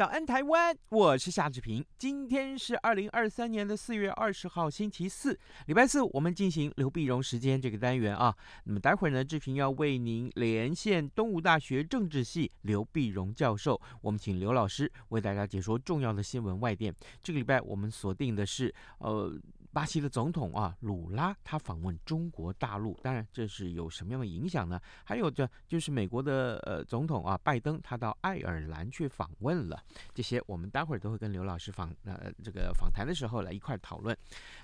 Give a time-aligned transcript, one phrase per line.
[0.00, 0.74] 早安，台湾！
[0.88, 1.84] 我是夏志平。
[1.98, 8.34] 今天是二零二三年的四月二十号，星期四，礼拜四，我们进行刘碧荣时间这个单元啊。
[8.64, 16.94] 那么待会儿呢，志平要为您连线东吴大学政治系刘碧荣教授，我们请刘老师为大家解说重要的新闻外电。
[17.22, 19.38] 这个礼拜我们锁定的是呃。
[19.72, 24.80] 巴西的总统啊，鲁拉他访问中国大陆，当然这是有什么样的影响呢？
[25.04, 29.82] 还有这就是美国的呃总统啊，拜登他到爱尔兰去访问了，
[30.14, 34.16] 这些我们待会儿都会跟刘老师访呃这个访谈的时候来一块讨论。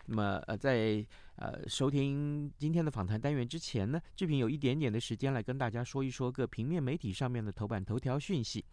[0.04, 1.06] 那么呃在。
[1.36, 8.64] 呃，收听今天的访谈单元之前呢，志平有一点点的时间来跟大家说一说各平面媒体上面的头版头条讯息。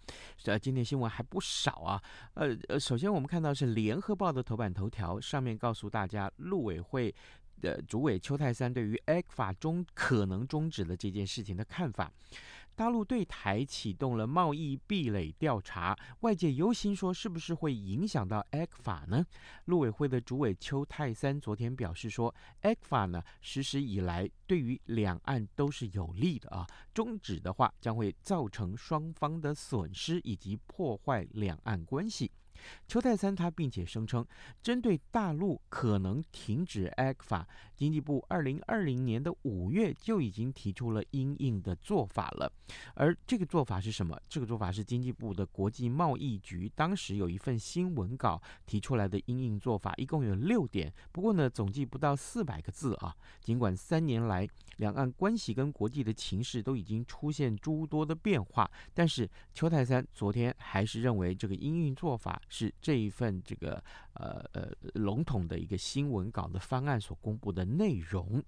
[0.45, 2.01] 呃，今天新闻还不少啊。
[2.35, 7.13] 呃呃，首先我们看到是联合报的头版头条，上面告诉大家，陆委会
[7.61, 12.11] 的主委邱太三对于 ECFA 中可能终止的这件事情的看法。
[12.75, 19.23] 大陆对台启动了贸易壁垒调查，外界忧心说是不是会影响到 ECFA 呢？
[19.65, 32.31] 陆委会的主委邱泰三昨天表示说，ECFA 呢实施以来对于两岸都是有利的啊，终止的话将会造成双方的损失以及破坏两岸关系。
[32.87, 34.25] 邱泰三他并且声称，
[34.61, 42.51] 针对大陆可能停止 ECFA，经济部二零二零年的五月就已经提出了应应的做法了。
[42.95, 44.19] 而这个做法是什么？
[44.27, 53.15] 这个做法是经济部的国际贸易局当时有一份新闻稿提出来的应应做法，一共有六点，不过呢总计不到四百个字啊。
[53.41, 54.47] 尽管三年来
[54.77, 62.41] 两岸关系跟国际的情势都已经出现诸多的变化，但是邱泰三昨天还是认为这个应应做法。
[62.53, 63.83] 是这一份这个
[64.13, 68.43] 呃呃笼统的一个新闻稿的方案所公布的内容，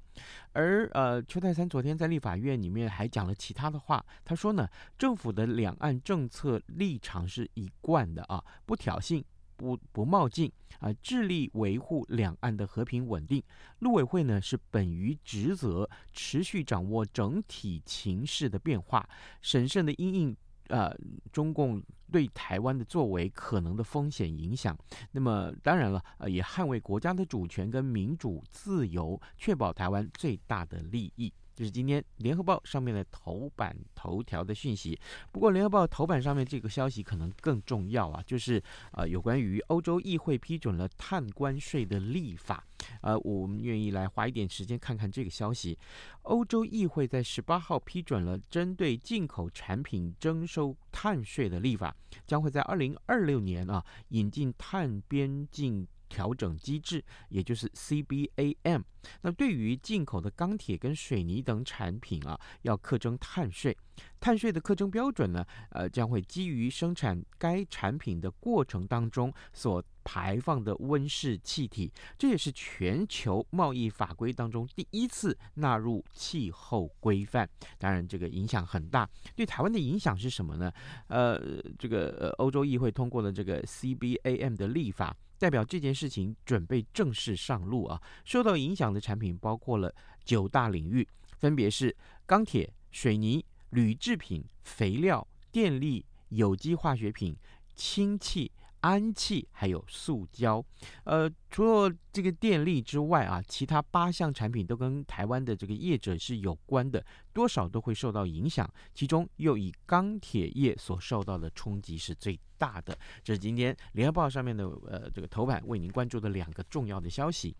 [0.51, 9.23] 而呃邱太三昨天在立法院里面还讲了其他的话，他说呢，政府的两岸政策立场是一贯的啊，不挑衅，
[9.57, 13.41] 不不冒进啊，致力维护两岸的和平稳定。
[13.79, 19.09] 陆委会呢是本于职责，持续掌握整体情势的变化，
[19.41, 20.37] 审慎的因应。
[20.67, 20.95] 呃，
[21.31, 21.81] 中共
[22.11, 24.77] 对台湾的作为可能的风险影响，
[25.11, 31.31] 那么当然了，呃，也捍卫国家的主权跟民主自由，确保台湾最大的利益。
[31.55, 34.99] 这是今天联合报上面的头版头条的讯息。
[35.31, 38.61] 不过，联合报头版上面这个消息可能更重要啊，就是
[38.91, 42.63] 呃，有关于欧洲议会批准了碳关税的立法。
[43.01, 45.77] 呃，我们愿意来花一点时间看看这个消息。
[46.23, 51.95] 欧洲议会在十八号批准了针对进口产品征收碳税的立法，
[52.27, 55.87] 将会在二零二六年啊引进碳边境。
[56.09, 58.83] 调整机制，也就是 CBAM。
[59.21, 63.77] 那对于进口的钢铁跟水泥等产品啊，要课征碳税。
[64.25, 71.93] 碳税的课征标准呢，呃，将会基于生产该产品的过程当中所排放的温室气体。
[72.17, 77.47] 这也是全球贸易法规当中第一次纳入气候规范。
[77.77, 79.07] 当然，这个影响很大。
[79.35, 80.73] 对台湾的影响是什么呢？
[81.05, 81.39] 呃，
[81.77, 85.15] 这个呃，欧洲议会通过了这个 CBAM 的立法。
[85.37, 88.01] 代表这件事情准备正式上路啊！
[88.23, 89.93] 受到影响的产品包括了
[90.23, 91.07] 九大领域，
[91.37, 97.35] 分别是钢铁、水泥、铝制品、肥料、电力、有机化学品、
[97.75, 98.51] 氢气。
[98.81, 100.63] 氨气还有塑胶，
[101.05, 107.03] 呃，除了这个电力之外啊，其他八项产品都跟台湾的这个业者是有关的，
[107.33, 108.71] 多少都会受到影响。
[108.93, 112.95] 其中又以钢铁业所受到的冲击是最大的。
[113.23, 117.57] 这是今天联合报上面的呃这个头版为您关注的两个重要的消息。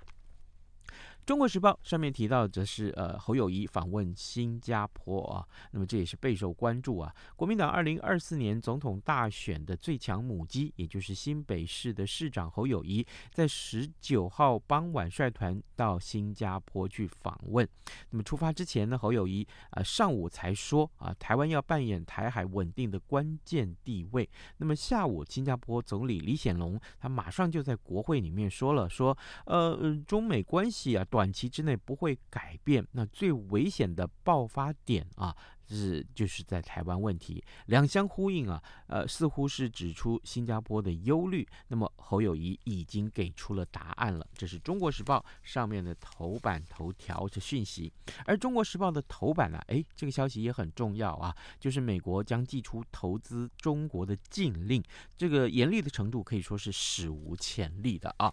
[1.26, 7.12] 中国时报上面提到，则是呃侯友宜访问新加坡啊，那么这也是备受关注啊。
[7.36, 17.68] 国民党二零二四年总统大选的最强母鸡，也就是新北市的市长侯友宜，在十九号傍晚率团到新加坡去访问。
[18.12, 24.30] 那么出发之前呢，侯友宜啊、上午才说啊，台湾要扮演台海稳定的关键地位。
[24.58, 29.18] 那么下午，新加坡总理李显龙他马上就在国会里面说了，说
[29.48, 31.04] 呃中美关系啊。
[31.16, 32.86] 短期之内不会改变。
[32.92, 35.34] 那最危险的爆发点啊。
[35.70, 41.48] 是，就是在台湾问题，两相呼应啊，呃，似乎是指出新加坡的忧虑。
[41.68, 47.92] 那么侯友谊已经给出了答案了，这是中国时报上面的头版头条的讯息。
[48.26, 54.84] 而中国时报的头版呢、啊，诶，这个消息也很重要啊，就是美国将祭出投资中国的禁令，
[55.18, 58.32] 这个严厉的程度可以说是史无前例的啊。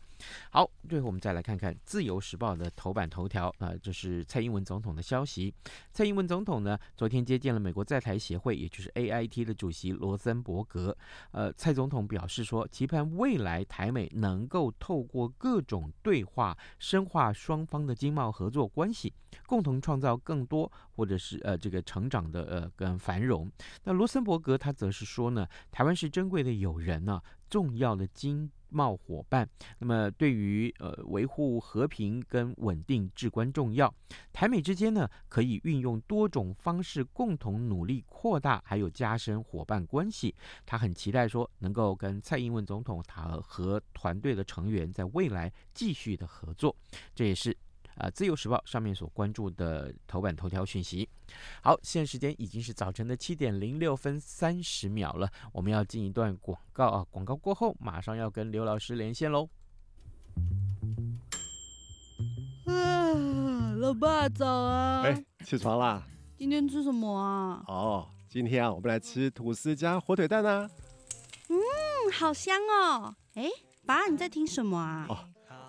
[0.51, 5.55] 好，最后我们再来看看自由时报的头版头条啊，这、是蔡英文总统的消息。
[5.95, 7.22] 蔡英文总统呢，昨天。
[7.25, 10.97] 接见了美国在台协会，也就是 AIT 的主席罗森伯格。
[11.31, 19.13] 呃，蔡总统表示说，期盼未来台美能够透过各种对话，深化双方的经贸合作关系，
[19.47, 23.51] 共同创造更多或者是呃这个成长的呃跟繁荣。
[23.85, 29.49] 那罗森伯格他则是说呢，台湾是珍贵的友人呢、重要的经贸伙伴，
[29.79, 33.95] 那么对于呃维护和平跟稳定至关重要。
[34.33, 40.35] 台美之间呢，可以运用多种方式共同努力扩大，还有加深伙伴关系。
[40.67, 46.75] 他很期待说，能够跟蔡英文总统他和团队的成员在未来继续的合作。
[47.15, 47.57] 这也是。
[47.97, 51.09] 啊，《自由时报》上面所关注的头版头条讯息。
[51.63, 57.07] 好，现在时间已经是早晨的七点零六分三十秒了，我们要进一段广告啊！
[57.11, 59.49] 广告过后，马上要跟刘老师连线喽。
[62.67, 65.03] 啊，老爸早啊！
[65.05, 66.07] 哎，起床啦！
[66.37, 67.63] 今天吃什么啊？
[67.69, 70.71] 哦，今天啊，我们来吃吐司加火腿蛋啊。
[71.49, 71.57] 嗯，
[72.13, 73.15] 好香哦！
[73.35, 73.49] 哎，
[73.87, 75.07] 爸，你在听什么啊？
[75.09, 75.32] 哦。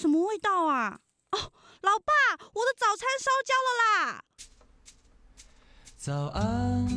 [0.00, 0.98] 什么味道啊？
[1.32, 1.52] 哦，
[1.82, 4.24] 老爸，我的早餐烧焦了啦！
[5.98, 6.88] 早安，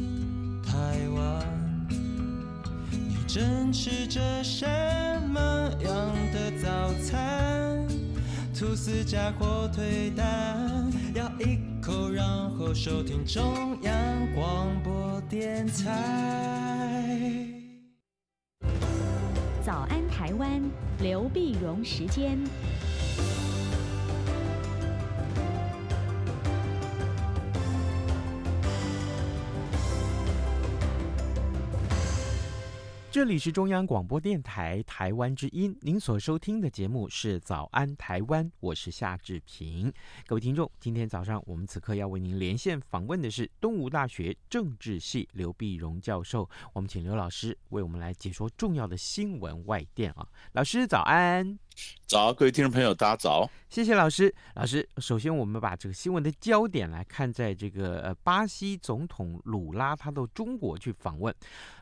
[0.63, 1.87] 台湾，
[2.89, 4.65] 你正吃着什
[5.27, 5.41] 么
[5.81, 7.85] 样的早餐？
[8.57, 12.25] 吐司加火腿蛋，咬一口，然
[12.57, 17.49] 后收听中央广播电台。
[19.61, 20.61] 早安，台湾，
[20.99, 22.39] 刘碧荣时间。
[33.13, 39.93] 这里是中央广播电台台湾之音，您所收听的节目是《早安台湾》，我是夏志平。
[40.25, 50.27] 各位听众，今天早上我们此刻要为您连线访问的是东吴大学政治系刘碧荣教授，我们请刘老师为我们来解说重要的新闻外电啊。
[50.53, 51.59] 老师早安。
[52.05, 53.49] 早，各位听众朋友，大家早。
[53.69, 54.33] 谢谢老师。
[54.53, 61.33] 老师，首先我们把这个新闻的焦点来看在这个呃巴西总统鲁拉他到中国去访问。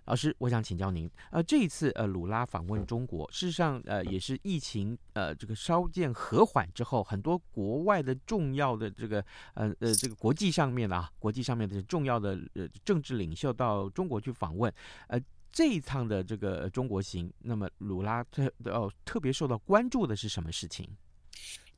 [0.05, 9.23] 老师，我想请教您，呃，这一次呃鲁拉访问中国，事实上呃也是疫情呃这个稍见和缓之后，很多国外的重要的这个
[9.55, 14.73] 呃呃这个国际上面的啊，国际上面的重要的呃政治领袖到中国去访问，
[15.07, 15.19] 呃。
[15.51, 20.87] 这一趟的这个中国行，那么鲁拉特哦特别受到关注的是什么事情？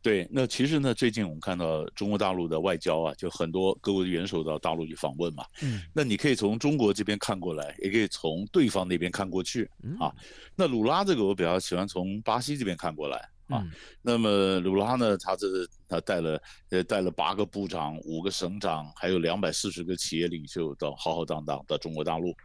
[0.01, 5.45] 对，那其实呢，最近我们看到中国大陆的外交啊，就很多各国的元首到大陆去访问嘛。
[5.61, 9.63] 嗯，那你可以从中国这边看过来，也可以从对方那边看过去
[10.01, 10.13] 啊。
[10.57, 13.63] 那鲁拉这个我比较喜欢从巴西这边看过来啊。
[13.63, 22.35] 嗯、那么鲁拉呢，他这是他带了呃带了八个部长、五个省长，还有两百四十个企业领袖到浩浩荡荡到中国大陆。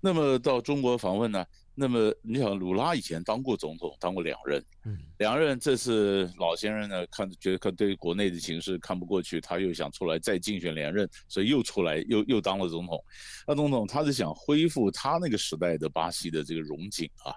[0.00, 1.44] 那么到中国访问呢？
[1.80, 13.00] 那么你想，鲁拉以前当过总统，当过两任，嗯，两任这次老先生呢，看觉得看对国内的形势看不过去，他又想出来再竞选连任，所以又出来又又当了总统。
[13.46, 17.30] 那总统他是想恢复他那个时代的巴西的这个荣景啊，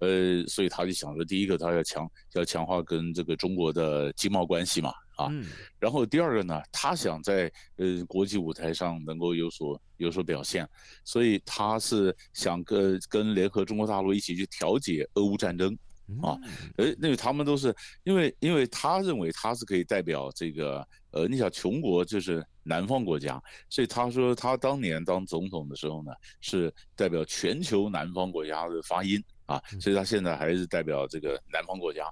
[0.00, 5.30] 呃，所以他就想着第一个他要强要强化跟这个中国的经贸关系嘛，啊。
[5.78, 10.68] 然后第二个呢，他想在呃国际舞台上能够有所有所表现，
[11.04, 15.76] 所以他是想跟跟联合中国大陆一起去调解俄乌战争。
[16.20, 16.36] 啊，
[16.76, 32.04] 诶，那个他们都是因为，因为他认为他是可以代表这个，呃，你想穷国就是南方国家，所以他说他当年当总统的时候呢，是代表全球南方国家的发音啊，所以他现在还是代表这个南方国家，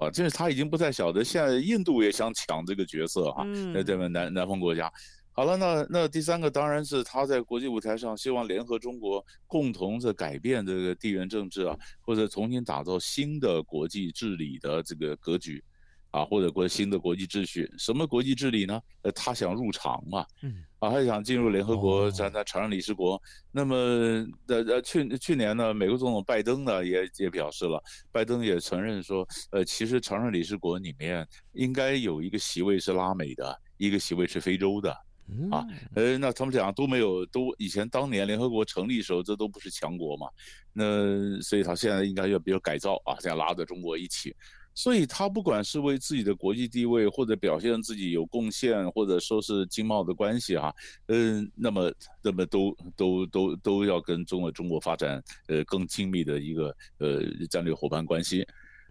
[0.00, 4.90] 啊，就是他已经不太晓得，现在印度也想抢这个角色哈，那这边南南方国家。
[5.32, 15.62] 好了，那那第三个当然是他在国际舞台上希望联合中国共同的改变这个地缘政治啊，或者重新打造新的国际治理的这个格局，
[16.10, 17.70] 啊，或者国新的国际秩序。
[17.78, 18.80] 什么国际治理呢？
[19.02, 23.14] 呃，他想入常嘛，嗯，啊，他想进入联合国，咱咱常任理事国。
[23.14, 23.76] 哦、那么
[24.48, 34.96] 呃呃去去年呢，美国总统拜登呢也也表示了，拜登也承认说，呃，其实常任理事国里面应该有一个席位是拉美的，一个席位是非洲的。
[35.48, 35.64] 啊，
[35.94, 40.26] 呃，那他们讲都没有，都以前当年联合国成立的时候，这都不是强国嘛，
[40.72, 44.34] 那所以他现在应该要比较改造啊，这样拉着中国一起，
[44.74, 50.72] 所以他不管是为自己的国际地位，或者表现自己有贡献，或者说是经贸的关系啊，
[51.06, 58.46] 嗯、那么那么都都都都要跟中国中国发展呃更亲密的一个呃战略伙伴关系，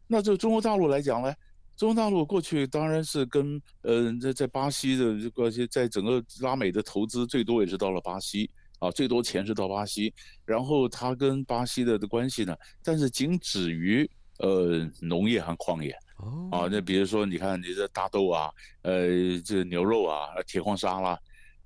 [0.05, 1.33] 那就中国大陆来讲呢？
[1.75, 14.05] 中国大陆过去当然是跟，呃，在在巴西的关系，在整个拉美的投资最多也是到了巴西啊，最多钱是到巴西，然后它跟巴西的的关系呢，但是仅止于
[14.39, 16.49] 呃农业和矿业，哦。
[16.51, 21.17] 啊，那比如说你看你这大豆啊，呃，这牛肉啊，铁矿砂啦，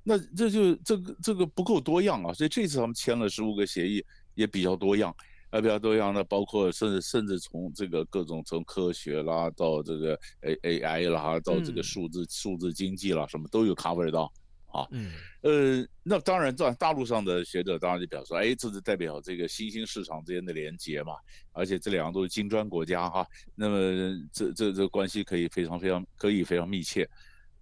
[0.03, 5.15] 那这就这个这个不够多样啊，所以这次他们签了十五个协议也比较多样。
[5.51, 14.33] 呃，比较多样的，包括甚至甚至从这个各种从科学啦到这个 A A I 啦，到这个数字、嗯、数字经济啦，什么都有 cover 到
[14.73, 14.87] 啊。
[14.91, 15.11] 嗯。
[15.41, 21.13] 呃，那当然在大陆上的学者当然就表示，哎，这是代表这个新兴市场之间的连接嘛，
[21.51, 23.25] 而且这两个都是金砖国家哈，
[23.55, 27.09] 那么这这这关系可以非常非常可以非常密切。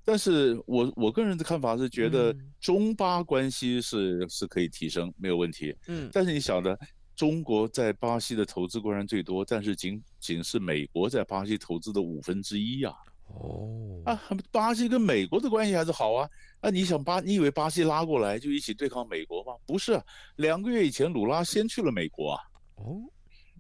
[0.04, 5.76] 但是我我个人的看法是觉得中巴关系是是可以提升，没有问题。
[5.88, 6.10] 嗯。
[6.12, 6.78] 但是你晓得。
[7.14, 12.92] 中国在巴西的投资固然最多，但是仅仅是美国在巴西投资的五分之一呀。
[13.34, 14.22] 哦，啊，
[14.52, 16.30] 巴西跟美国的关系还是好啊。
[16.60, 19.54] 啊，你想巴，你以为巴西拉过来就一起对抗美国吗？
[19.66, 20.00] 不是，
[20.36, 22.40] 两个月以前鲁拉先去了美国啊。
[22.76, 23.02] 哦，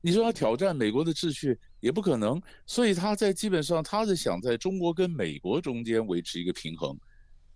[0.01, 6.95] 你说要挑战美国的秩序也不可能，所以他在基本上他是想在中国跟美国中间维持一个平衡。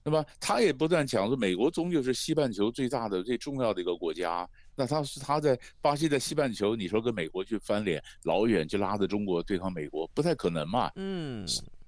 [0.04, 4.48] 那么他也不断讲说，美国终究是西半球最大的、最重要的一个国家。
[4.76, 10.92] 那他是他在巴西在西半球，你说跟美国去翻脸，老远就拉着中国对抗美国，不太可能嘛。
[10.96, 11.46] 嗯。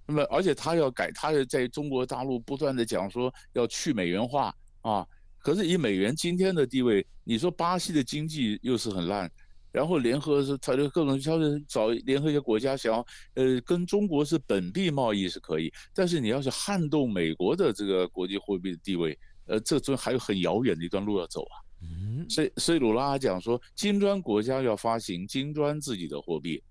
[0.08, 5.06] 那么而且他要改，他也在中国大陆不断的讲说要去美元化啊。
[5.40, 9.30] 可是以美元今天的地位，你说巴西的经济又是很烂。
[9.70, 21.56] 然后联合是，他就各种消息找联合一些国家想要，呃，跟中国是本币贸易是可以，但是你要是撼动美国的这个国际货币的地位，呃，这中还有很遥远的一段路要走啊。
[21.82, 26.64] 嗯，所以所以鲁拉讲说，金砖国家要发行金砖自己的货币，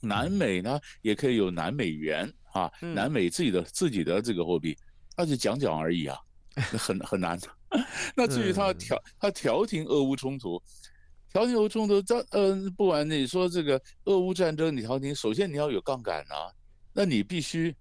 [0.00, 4.76] 南美呢也可以有南美元啊，南美自己的自己的这个货币，
[5.16, 6.18] 那就讲讲而已啊，
[6.78, 7.38] 很很难。
[8.16, 10.62] 那至于他调他调停俄乌冲突。
[11.32, 16.48] 调停俄乌冲突，这嗯，不管你说这个俄乌战争，你调停，首先你要有杠杆啊，
[16.94, 17.74] 那你必须，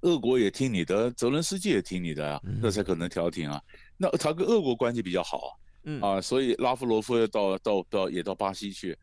[0.00, 3.62] 俄国也听你的，泽伦斯基也听你的啊，那才可能调停啊。
[3.96, 8.98] 那他跟俄国关系比较好，嗯啊，所以拉夫罗夫要到到到也到巴西去，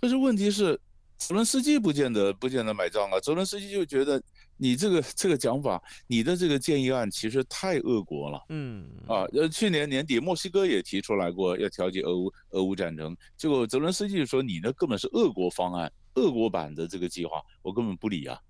[0.00, 0.78] 可是问题是，
[1.18, 4.22] 泽伦斯基不见得不见得买账啊，泽伦斯基就觉得。
[4.64, 8.42] 你这个这个讲法，你的这个建议案其实太恶国了。
[8.48, 18.40] 嗯啊，呃，去年年底墨西哥也提出来过要调解俄乌俄乌战争，结果泽伦斯基就说你那根本是俄国方案，俄国版的这个计划，我根本不理啊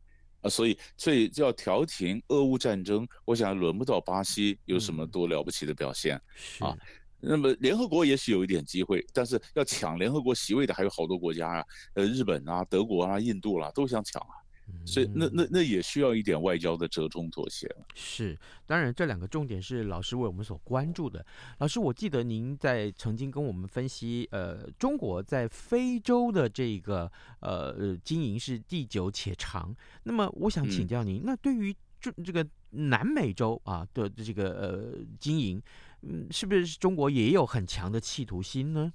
[0.42, 6.14] 啊，所以所以就要调停俄乌战争，我想轮不到巴西有什么多了不起的表现，
[6.60, 6.76] 嗯、啊。
[7.18, 14.43] 那么联合国也许有一点机会，但是要抢联合国席位的还有好多国家啊，呃，日本啊、德国啊、印度啦、啊、都想抢啊。
[14.86, 17.86] 所以那那那也需要一点外交的折中妥协了。
[17.94, 21.24] 是，当然这两个重点是老师为我们所关注的。
[21.58, 29.74] 老师，我记得您在曾经跟我们分析，呃，中国在非洲的这个呃经营是地久且长。
[30.04, 35.62] 那么我想请教您，嗯、那对于这这个南美洲啊的这个呃经营，
[36.02, 38.92] 嗯，是不是中国也有很强的企图心呢？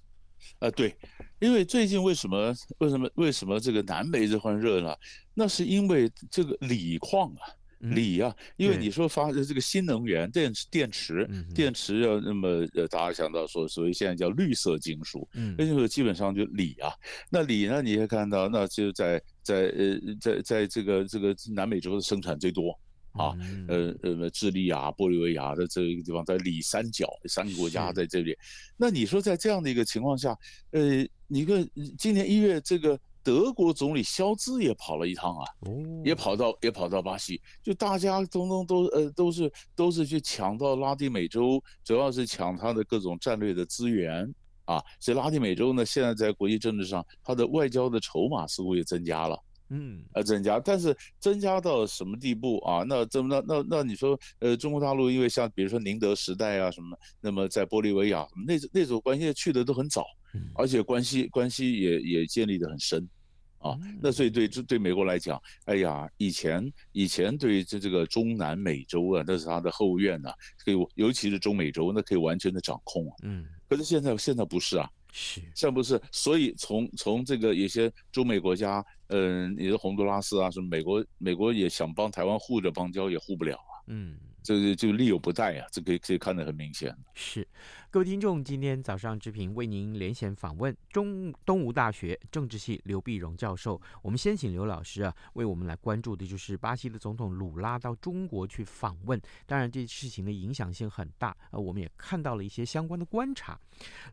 [0.59, 0.95] 啊，对，
[1.39, 4.95] 因为最近为什么为什么为什么这个南美这块热呢？
[5.33, 7.47] 那是因为这个锂矿啊，
[7.79, 16.91] 锂啊，因为你说发这个新能源电池电池电池要那么呃，大家想到说，所谓现在叫绿色金属，嗯，那就是基本上就锂啊。
[17.29, 22.77] 那锂呢，你也看到，那就在在呃在在这个这个南美洲的生产最多。
[23.19, 23.35] 啊，
[23.67, 28.33] 呃呃，智利啊、玻利维亚的这个地方，在里三角三个国家在这里。
[28.77, 30.37] 那你说在这样的一个情况下，
[30.71, 35.43] 呃，你看今年一月，这个德国总理肖兹也跑了一趟啊，
[36.05, 44.33] 也跑到也跑到巴西，就大家通通都呃都是都是去抢到拉丁美洲，主要是抢他的各种战略的资源
[44.63, 44.81] 啊。
[45.01, 49.37] 所以拉丁美洲呢，现在在国际政治上，它的外交的筹码似乎也增加了。
[49.69, 52.83] 嗯，呃，增加，但是增加到什么地步啊？
[52.87, 60.05] 那这么那那那你说，呃，中国大陆因为像比如说宁德时代啊什么，那么在玻利维亚那那种关系去的都很早，
[60.55, 63.07] 而且关系关系也也建立的很深，
[63.59, 70.31] 啊，那所以对对美国来讲，哎呀，以前以前对这这个中南美洲啊，那是他的后院呐，
[70.65, 73.13] 可以尤其是中美洲，那可以完全的掌控啊。
[73.23, 74.89] 嗯，可是现在现在不是啊。
[75.11, 83.73] 是，像不是，所以从从这个有些中美国家，嗯，你的洪都拉斯啊，什么美国，美国也想帮台湾护着邦交，也护不了啊。
[83.87, 86.95] 嗯，这个就力有不逮啊，这个可以可以看得很明显。
[87.15, 87.47] 是。
[87.91, 93.81] 各位听众，今天早上志平为您连线访问中东吴大学政治系刘碧荣教授。
[94.03, 99.19] 我们先请刘老师啊，为我们来关注的就是巴西的总统鲁拉到中国去访问。
[99.47, 103.59] 当然，这事情的影响性很大，呃，我们也看到了一些相关的观察。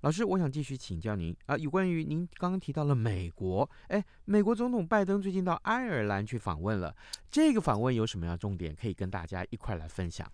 [0.01, 6.97] 老师，我想继续请教您啊，有关于您刚刚提到了美国，哎，美国总统拜登最近到爱尔兰去访问了，
[7.31, 10.27] 这个访问有什么样重点可以跟大家一块来分享？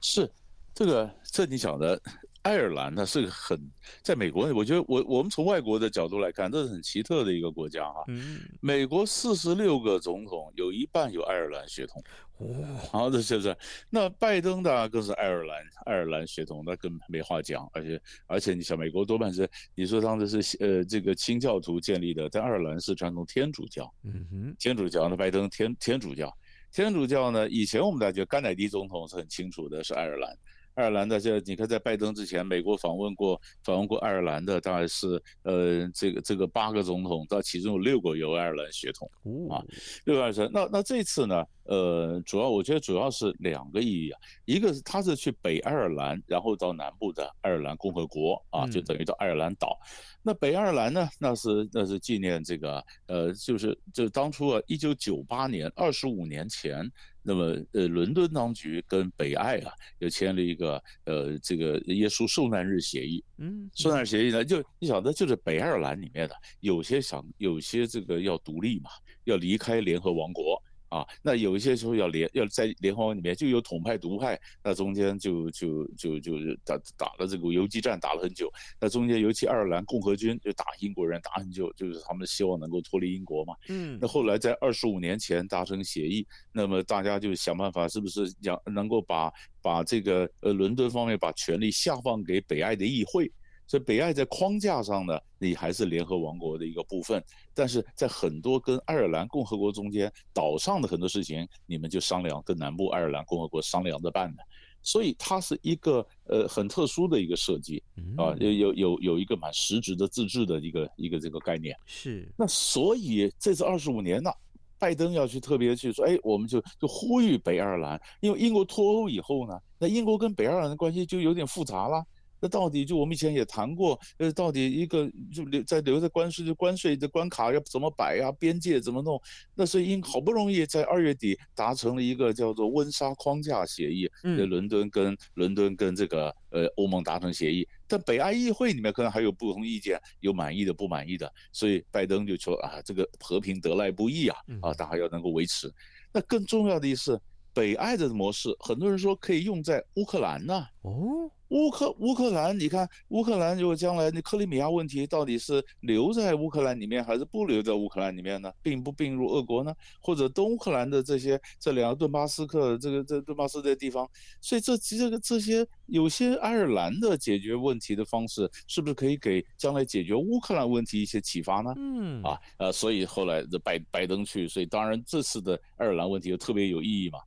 [0.00, 0.30] 是
[0.72, 2.00] 这个，这你讲的。
[2.42, 3.70] 爱尔兰呢是个很，
[4.02, 8.02] 在美国，我觉得我我们从外国的角度来看，这是很奇特的一个国家哈。
[8.08, 8.40] 嗯。
[8.60, 12.02] 美国四十六个总统有一半有爱尔兰血统。
[12.38, 12.46] 哦。
[12.90, 13.54] 好，这就是。
[13.90, 17.68] 那拜登呢更是爱尔兰爱尔兰血统，那更没话讲。
[17.74, 23.92] 而且而且你想，美国多半是你说当时是呃这个清教徒建立的，在爱尔兰是传统天主教。
[24.04, 24.56] 嗯哼。
[24.58, 26.34] 天主教，那拜登天天主教，
[26.72, 30.34] 天主教呢，以前我们大家觉得甘乃迪总统是很清楚的，是爱尔兰。
[30.74, 39.10] 爱尔兰的这，你看，在拜登之前，美国访问过访问过爱尔兰的，大概是呃，这个这个八个总统，到其中有六个有爱尔兰血统
[39.50, 39.62] 啊，
[40.04, 40.50] 六个爱尔兰。
[40.52, 49.78] 那那这次呢，呃，主要我觉得主要是两个意义啊，一个是他是去北爱尔兰，然后到南部的爱尔兰共和国啊，就等于到爱尔兰岛。
[50.22, 56.90] 那北爱尔兰呢，那是那是纪念这个呃，就是就当初啊，一九九八年，二十五年前。
[57.22, 63.22] 那么，呃，伦敦当局跟北爱啊，又签了一个呃，这个耶稣受难日协议。
[63.36, 68.88] 嗯，受难日协议呢，就你晓得，就是北爱尔兰里面的有些想，有些这个要独立嘛，
[69.24, 70.62] 要离开联合王国。
[70.90, 76.32] 啊，那有一些时候要联要在联合王里面就有统派独派，那中间就就就就
[76.64, 83.54] 打打了这个游击战打了很久，那中间尤其爱尔兰共和军就打英国人打很久，就是他们希望能够脱离英国嘛。
[83.68, 93.30] 嗯，那后来在二十五年前达成协议，那么大家就想办法是不是要能够把把这个呃伦敦方面把权力下放给北爱的议会。
[93.70, 97.22] 所以北爱在框架上呢，你还是联合王国的一个部分，
[97.54, 104.42] 但是在很多跟爱尔兰共和国中间岛上的很多事情，你们就商量跟南部爱尔兰共和国商量着办的，
[104.82, 107.80] 所以它是一个呃很特殊的一个设计
[108.18, 111.72] 啊，有有有有一个蛮实质的自治的一个一个这个概念。
[111.86, 112.28] 是。
[112.36, 114.32] 那所以这次二十五年呢，
[114.80, 122.04] 拜登要去特别去说，哎，我们就就呼吁北爱尔兰，因为英国脱欧以后呢，那英国跟北爱尔兰的关系就有点复杂了。
[122.40, 128.32] 那到底就我们以前也谈过，呃，到底一个就留在留在关税的关税的关卡要怎么摆呀？
[128.32, 129.20] 边界怎么弄？
[129.54, 145.70] 那所以英好不容易在二月底达成了一个叫做温莎框架协议，嗯，伦敦跟伦敦跟这个呃欧盟达成协议，但北爱议会里面可能还有不同意见，有满意的不满意的，所以拜登就说啊，这个和平得来不易啊，啊，大家要能够维持。
[146.12, 147.20] 那更重要的是，
[147.52, 150.66] 北爱的模式，很多人说可以用在乌克兰呢。
[150.82, 151.30] 哦。
[151.50, 158.52] 乌克乌克兰，你看乌克兰如果将来那克里米亚问题到底是留在乌克兰里面还是不留在乌克兰里面呢？
[158.62, 159.74] 并不并入俄国呢？
[160.00, 164.08] 或者东乌克兰的这些这两个顿巴斯克这个这顿巴斯这地方，
[164.40, 171.74] 所以这这个这些有些爱尔兰的解决问题的方式，是不是可以给将来解决乌克兰问题一些启发呢？
[171.76, 177.18] 嗯啊呃，所以后来这拜拜登去，所以当然这次的爱尔兰问题又特别有意义嘛。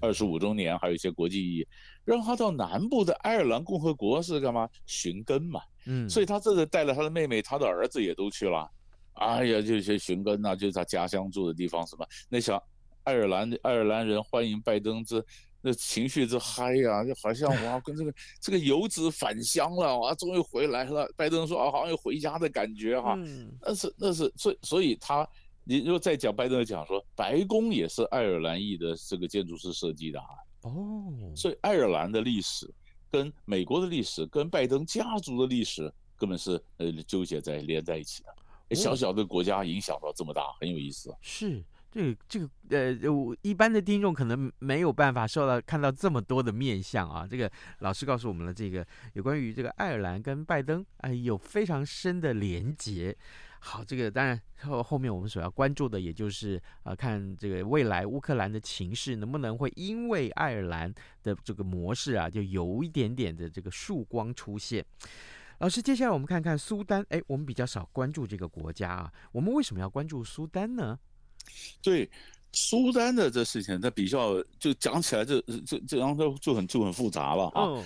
[0.00, 1.66] 二十五周年还有一些国际意义。
[2.04, 4.68] 让他到南部的爱尔兰共和国是干嘛？
[4.86, 5.60] 寻根嘛。
[5.86, 8.70] 嗯，所以他这次带了他的妹妹，他的儿子也都去了。
[9.14, 12.06] 哎呀，就些寻根呐，就是他家乡住的地方什么。
[12.28, 12.62] 那小
[13.04, 15.24] 爱尔兰的爱尔兰人欢迎拜登之。
[15.66, 21.10] 那情绪之嗨呀、啊，就好像 哇，跟这个这个游子返乡了啊，终于回来了。
[21.16, 23.16] 拜登说啊，好像有回家的感觉哈、啊。
[23.18, 25.26] 嗯，那是那是，所以所以他，
[25.64, 30.26] 你如果再讲拜登讲说，白宫也是爱尔兰裔的这个建筑师设计的啊。
[30.64, 32.68] 哦，所以爱尔兰的历史
[33.10, 38.74] 跟美国的历史跟拜登家族的历史根本是呃纠结在连在一起的。
[38.74, 41.14] 小小的国家影响到这么大，很有意思。
[41.20, 41.62] 是。
[41.94, 47.24] 这个这个呃，我一般的听众可能没有办法受到看到这么多的面相啊。
[47.24, 47.48] 这个
[47.78, 53.16] 老师告诉我们了，这个有关于这个爱尔兰跟拜登哎有非常深的连结。
[53.66, 64.84] 好，这个当然后后面我们所要关注的，也就是呃，看这个未来乌克兰的情势能不能会因为爱尔兰的这个模式啊，就有一点点的这个曙光出现。
[65.60, 70.98] 老师，接下来我们看看苏丹，哎，我们比较少关注这个国家啊，我们为什么要关注苏丹呢？
[71.80, 72.08] 对，
[72.52, 77.62] 苏丹的这事情，它比较就讲起来这，这这这然后就很就很复杂了啊。
[77.62, 77.84] Oh.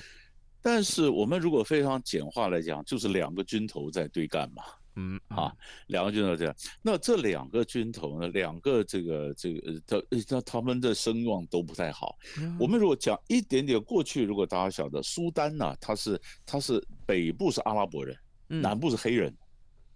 [0.61, 4.65] 但是我们如果非常简化来讲，就是两个军头在对干嘛。
[5.01, 5.53] 嗯啊，
[5.87, 6.53] 两个军头这样。
[6.83, 12.19] 那这两个军头呢，两个这个这个他他他们的声望都不太好。
[12.37, 12.57] Mm.
[12.59, 18.17] 我们如果讲一点点过去，如果大家晓得苏丹呢，他是他是北部是阿拉伯人，
[18.49, 19.27] 南部是黑人。
[19.27, 19.37] Mm.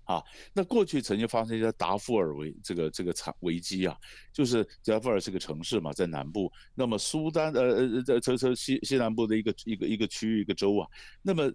[0.04, 3.96] 啊，那过去曾经发生一个达富尔危这个这个惨危机啊，
[4.32, 6.52] 就是达富尔是个城市嘛，在南部。
[6.74, 10.88] 那么苏丹呃呃在这这西西南部的一个一个一个区域一个州啊，
[11.22, 11.50] 那么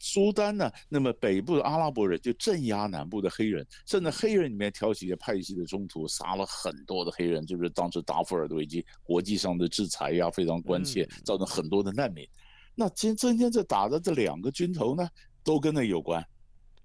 [0.00, 12.26] 苏丹呢，那么北部的阿拉伯人就镇压南部的黑人，甚至黑人里面挑起一些派系的冲突，杀了很多的黑人，就是当时达富尔的危机，国际上的制裁呀非常关切，造成很多的难民。
[12.74, 15.06] 那今今天这打的这两个军头呢，
[15.44, 16.26] 都跟那有关。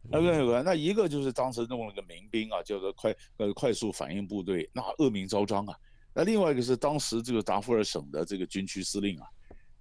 [0.08, 5.76] 那个有关，那一个就是当时弄了个民兵啊，叫做快呃快速反应部队，那恶名昭彰啊。
[6.14, 9.26] 那另外一个是当时这个达富尔省的这个军区司令啊，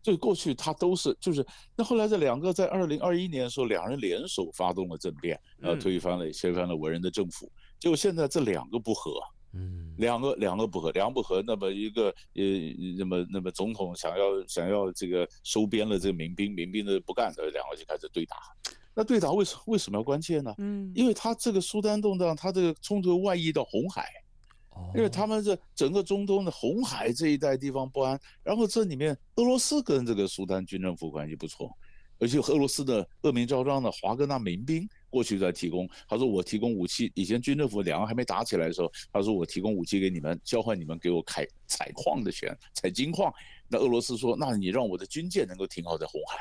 [0.04, 7.50] 就过去他都是就是，那后来这两个在二零二一年的时候，两人联手发动了政变，然后推翻了推翻了文人的政府。
[7.80, 9.12] 结果现在这两个不和，
[9.54, 12.44] 嗯，两个两个不和，两个不和，那么一个呃
[12.98, 18.36] 那么那么总统想要想要这个收编了这个民兵，民兵的不干的，两个就开始对打。
[18.94, 20.54] 那对打为什为什么要关切呢？
[20.58, 24.06] 嗯，因为他这个苏丹动荡，他这个冲突外溢到红海，
[24.94, 31.70] 因为他们这整个中东的红海这一带地方不安，然后这里面俄罗斯跟这个苏丹军政府关系不错，
[32.18, 43.32] 而且俄罗斯的恶名昭彰的华格纳民兵过去在提供，他说我提供武器，以前军政府两个还没打起来的时候，他说我提供武器给你们，交换你们给我开采矿的权，采金矿，
[43.68, 46.38] 那俄罗斯说，那你让我的军舰能够停靠在红海。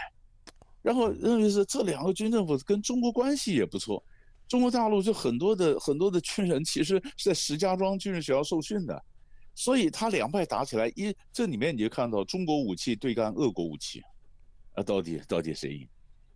[0.81, 4.03] 然后认为是这两个军政府跟中国关系也不错，
[4.53, 9.03] 中国大陆就很多的很多的军人其实是在石家庄军人学校受训的，
[9.55, 13.99] 所以他两派打起来，一这里面你就看到中国武器对干俄国武器，
[14.75, 15.87] 啊，到底到底谁赢？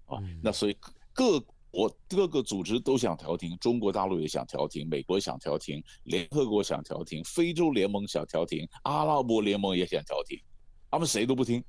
[0.08, 0.76] 啊，那所以
[1.14, 10.42] 各国各个组织都想调停，中国大陆也想调停，美国想调停，联合国想调停，非洲联盟想调停，阿拉伯联盟也想调停，
[10.90, 11.64] 他们谁都不听。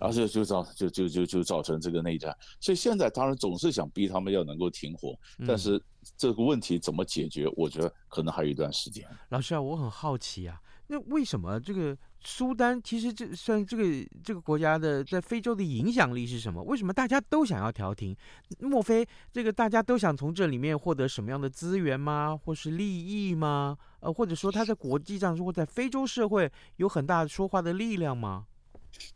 [0.00, 5.14] 然后就就造就就就就造成这个内战，所以现在当然总是想逼他们要能够停火，
[5.46, 5.80] 但是
[6.16, 9.06] 这个问题怎么解决，我觉得可能还有一段时间。
[9.28, 13.84] 老师啊，我很好奇啊，那为什么这个苏丹其实这算这个
[14.24, 16.62] 这个国家的在非洲的影响力是什么？
[16.62, 18.16] 为什么大家都想要调停？
[18.60, 22.34] 莫非这个大家都想从这里面获得什么样的资源吗？
[22.34, 23.76] 或是利益吗？
[24.00, 28.46] 呃，或者说他在国际上如果在非洲社会有很大的说话的力量吗？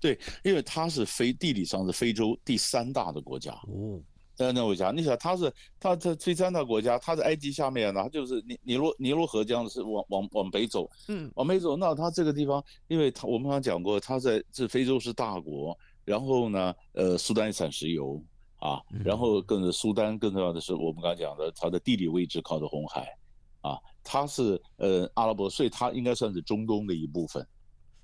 [0.01, 3.53] 对，因为它是非地理上是非洲第三大的国家。
[3.53, 4.01] 哦，
[4.37, 18.21] 那那我想，你想它是它它第三大国家，它在埃及下面呢，它就是尼尼罗尼罗河江是往往往北走，嗯，往北走，那它这个地方，因为它我们刚刚讲过，它在这非洲是大国，然后呢，呃，苏丹产石油
[18.57, 23.09] 啊，然后更是苏丹更重要的是我们刚刚讲的，它的地理位置靠着红海，
[23.61, 27.47] 啊，它是呃阿拉伯，所以它应该算是中东的一部分。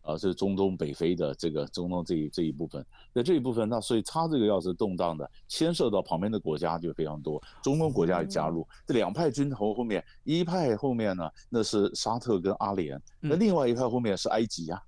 [0.03, 14.83] 啊，是中东北非的这个中东这一这一部分，那这一部分，那所以它这个要是动荡的，牵涉到旁边的国家就非常多，中东国家也加入，这两派军头后面，一派后面呢，那是沙特跟阿联，那另外一派后面是埃及呀，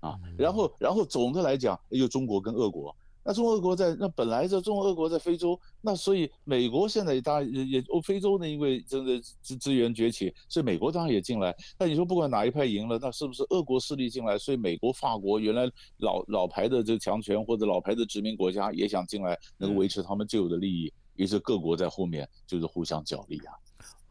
[0.00, 2.94] 啊，然后然后总的来讲，又中国跟俄国。
[3.22, 11.54] 那中俄国在那本来这中俄国在非洲，那所以美国现在也当然也也欧非洲呢，因为这个资资源崛起，所以美国当然也进来。
[11.78, 14.38] 那你说不管哪一派赢了，那是不是俄国势力进来？
[14.38, 23.52] 所以美国、法国原来老老牌的这个强权或者老牌的殖民国家也想进来，能够维持他们旧有的利益，于是各国在后面就是互相角力啊。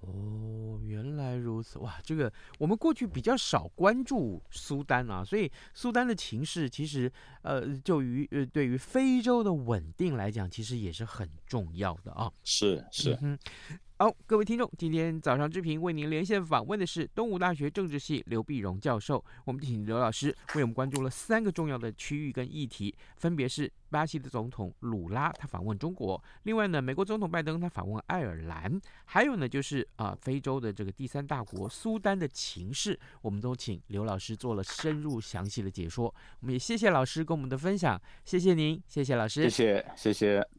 [0.02, 2.00] 哦，原来如此哇！
[2.04, 12.32] 这个我们过去比较少关注苏丹啊，所以苏丹的情势其实呃，就于呃对于非洲的稳定来讲，其实也是很重要的啊。
[12.44, 13.18] 是是。
[13.22, 13.38] 嗯
[14.02, 19.22] 好，各位听众，今天早上之平为您连线访问的是东吴大学政治系刘碧荣教授。
[19.44, 36.06] 我们请刘老师为我们关注了三个重要的区域跟议题，分别是巴西的总统鲁拉他访问中国，另外呢，美国总统拜登他访问爱尔兰，还有呢就是啊非洲的这个第三大国苏丹的情势，我们都请刘老师做了深入详细的解说。
[36.40, 40.59] 我们也谢谢老师跟我们的分享，谢谢您，谢谢老师，谢谢，谢谢。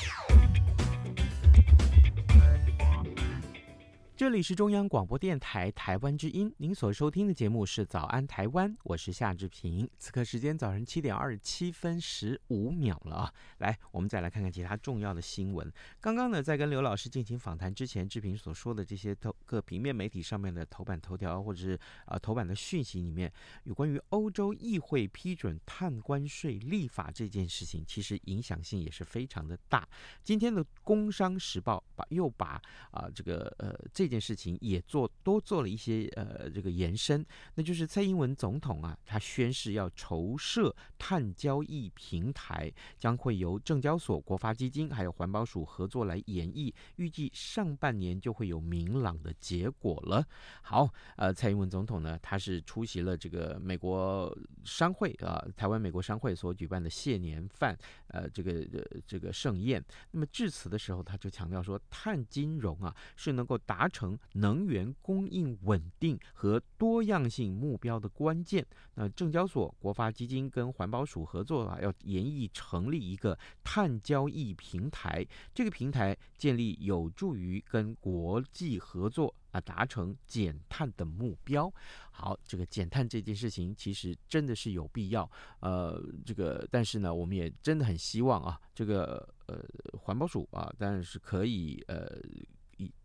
[4.21, 9.89] 这里是中央广播电台台湾之音，您所收听的节目是《早安台湾》，我是夏志平。
[9.97, 13.33] 此刻时间早上七点二十七分十五秒了啊！
[13.57, 15.73] 来，我们再来看看其他重要的新闻。
[15.99, 29.89] 刚刚呢，在跟刘老师进行访谈之前，志平所说的这些头各平面媒体上面的头版头条或者是啊、头版的讯息里面，有关于欧洲议会批准碳关税立法这件事情，其实影响性也是非常的大。
[30.23, 34.10] 今天的《工商时报》把又把啊、这个呃这。
[34.11, 42.69] 件事情也做多做了一些呃这个延伸，那就是蔡英文总统啊，他宣誓要筹设碳交易平台，
[42.99, 50.27] 将会由证交所、国发基金还有环保署合作来研议，预计上半年就会有明朗的结果了。
[50.61, 59.81] 好，呃，蔡英文总统呢，他是出席了这个美国商会啊、呃，台湾美国商会所举办的谢年饭，呃，这个呃这个盛宴。
[60.11, 64.00] 那么致辞的时候，他就强调说，碳金融啊是能够达成。
[64.01, 68.65] 成能源供应稳定和多样性目标的关键。
[68.95, 75.25] 那证交所、国发基金跟环保署合作啊，要研议成立一个碳交易平台。
[75.53, 81.71] 这个平台建立有助于跟国际合作啊，达成减碳的目标。
[82.09, 85.29] 好，这个减碳这件事情其实真的是有必要。
[85.59, 89.63] 呃，这个但是呢，我们也真的很希望啊，这个呃
[89.99, 92.19] 环保署啊，当然是可以呃。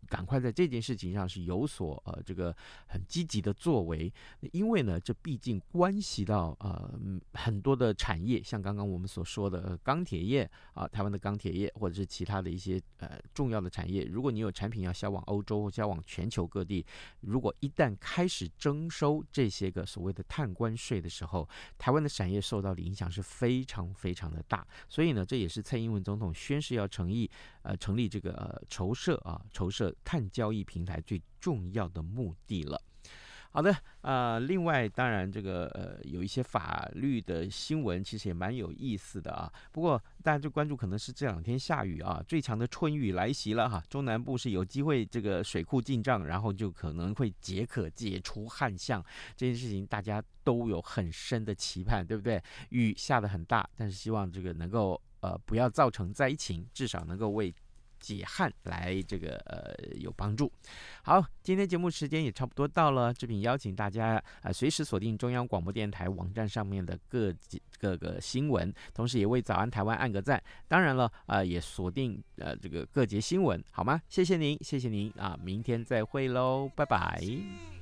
[0.06, 2.54] 赶快在这件事情上是有所呃这个
[2.86, 4.12] 很积极的作为，
[4.52, 6.98] 因为呢，这毕竟关系到呃
[7.34, 16.84] 很多的产业，像刚刚我们所说的钢铁业啊，台湾的钢铁业或者是其他的一些呃重要的产业，如果你有产品要销往欧洲或销往全球各地，
[17.20, 27.30] 如果一旦开始征收这些个所谓的碳关税的时候，台湾的产业受到的影响是非常非常的大，所以呢，这也是蔡英文总统宣誓要成立
[27.66, 29.94] 呃成立这个呃筹设啊筹设。
[30.04, 32.80] 碳交易平台最重要的目的了。
[33.50, 39.50] 好的，呃，另外当然这个呃有一些法律的新闻，其实也蛮有意思的啊。
[39.72, 43.82] 不过大家就关注可能是这两天下雨啊，最强的春雨来袭了哈。
[43.88, 49.02] 中南部是有机会这个水库进账，然后就可能会解渴解除旱象。
[49.34, 52.42] 这件事情大家都有很深的期盼，对不对？
[52.68, 57.54] 雨下得很大，但是希望这个能够呃不要造成灾情，至少能够为。
[57.98, 60.52] 解旱来这个呃有帮助。
[61.02, 67.34] 好，今天节目时间也差不多到了，这边邀请大家啊、随时锁定中央广播电台网站上面的各
[67.78, 70.40] 各个新闻，同时也为早安台湾按个赞。
[70.68, 74.00] 当然了啊、呃，也锁定呃这个各节新闻，好吗？
[74.10, 77.75] 谢谢您，谢谢您啊，明天再会喽，拜拜。